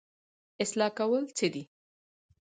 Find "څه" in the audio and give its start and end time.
1.37-1.47